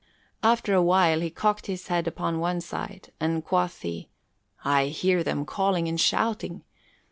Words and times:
After 0.41 0.73
a 0.73 0.81
while, 0.81 1.19
he 1.21 1.29
cocked 1.29 1.67
his 1.67 1.85
head 1.85 2.07
upon 2.07 2.39
one 2.39 2.59
side; 2.59 3.11
and 3.19 3.45
quoth 3.45 3.81
he, 3.81 4.09
"I 4.65 4.87
hear 4.87 5.23
them 5.23 5.45
calling 5.45 5.87
and 5.87 6.01
shouting! 6.01 6.63